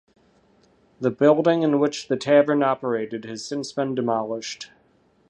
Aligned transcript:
The 0.99 1.11
building 1.11 1.61
in 1.61 1.77
which 1.77 2.07
the 2.07 2.17
Tavern 2.17 2.63
operated 2.63 3.23
has 3.25 3.45
since 3.45 3.71
been 3.71 3.93
demolished. 3.93 4.71